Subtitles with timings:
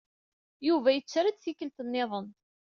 [0.67, 2.27] Yuba yetter-d tikkelt niḍen.